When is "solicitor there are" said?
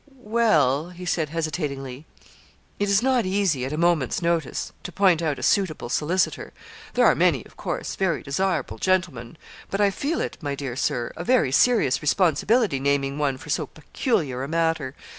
5.89-7.13